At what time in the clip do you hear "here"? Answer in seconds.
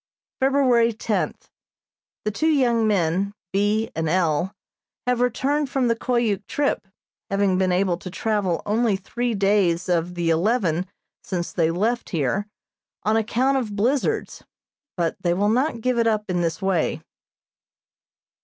12.09-12.47